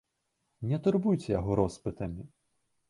[0.71, 2.23] Не турбуйцеся яго роспытамі.